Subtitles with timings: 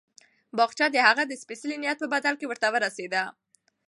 [0.57, 3.23] باغچه د هغه د سپېڅلي نیت په بدل کې ورته ورسېده.